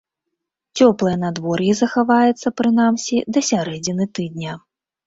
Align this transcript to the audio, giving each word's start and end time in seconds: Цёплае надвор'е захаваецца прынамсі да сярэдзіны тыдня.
Цёплае 0.79 1.13
надвор'е 1.25 1.71
захаваецца 1.83 2.47
прынамсі 2.63 3.25
да 3.37 3.49
сярэдзіны 3.53 4.13
тыдня. 4.19 4.61